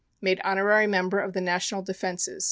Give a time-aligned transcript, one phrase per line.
[0.19, 2.39] Made Honorary Member of the National Defences.